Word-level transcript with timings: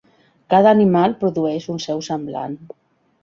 Cada 0.53 0.71
animal 0.77 1.13
produeix 1.19 1.69
un 1.73 1.81
seu 1.85 2.01
semblant. 2.09 2.57